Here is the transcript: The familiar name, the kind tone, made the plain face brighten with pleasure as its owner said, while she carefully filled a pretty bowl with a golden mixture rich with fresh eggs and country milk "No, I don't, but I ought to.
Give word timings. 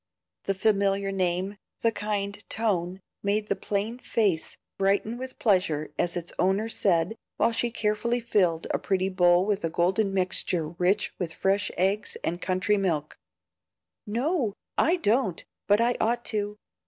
The 0.45 0.55
familiar 0.55 1.11
name, 1.11 1.57
the 1.83 1.91
kind 1.91 2.43
tone, 2.49 3.01
made 3.21 3.49
the 3.49 3.55
plain 3.55 3.99
face 3.99 4.57
brighten 4.79 5.15
with 5.15 5.37
pleasure 5.37 5.93
as 5.99 6.17
its 6.17 6.33
owner 6.39 6.67
said, 6.69 7.15
while 7.37 7.51
she 7.51 7.69
carefully 7.69 8.19
filled 8.19 8.65
a 8.71 8.79
pretty 8.79 9.09
bowl 9.09 9.45
with 9.45 9.63
a 9.63 9.69
golden 9.69 10.11
mixture 10.11 10.69
rich 10.69 11.13
with 11.19 11.31
fresh 11.35 11.69
eggs 11.77 12.17
and 12.23 12.41
country 12.41 12.77
milk 12.77 13.19
"No, 14.07 14.53
I 14.75 14.95
don't, 14.95 15.45
but 15.67 15.79
I 15.79 15.95
ought 16.01 16.25
to. 16.33 16.57